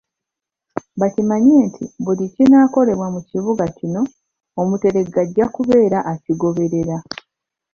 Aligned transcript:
Bakimanye 0.99 1.53
nti 1.67 1.83
buli 2.03 2.25
kinaakolebwa 2.33 3.07
mu 3.15 3.21
kibuga 3.29 3.63
kino 3.77 4.01
Omuteregga 4.61 5.19
ajja 5.25 5.45
kubeera 5.55 5.99
akigoberera. 6.11 6.97